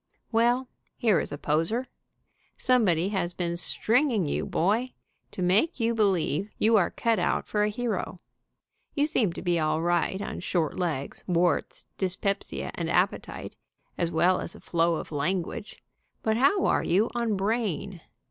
[0.31, 1.85] Well, here is a poser.
[2.57, 4.93] Somebody has been "stringing" you, boy,
[5.29, 8.19] to make you believe you are cut out for a hero.
[8.95, 13.55] You seem to be all right on short legs, warts, dyspepsia and appetite,
[13.95, 15.83] as well as a flow of language,
[16.23, 18.01] but how are you on brain?